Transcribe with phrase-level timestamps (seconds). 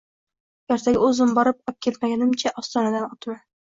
[0.75, 3.43] Ertaga o‘zim borib obkelmaganimcha ostonadan o‘tma!